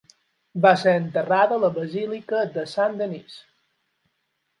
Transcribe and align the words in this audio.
Va 0.61 0.69
ser 0.83 0.93
enterrada 1.01 1.59
a 1.59 1.61
la 1.63 1.69
Basílica 1.75 2.39
de 2.57 2.63
Saint-Denis. 2.73 3.37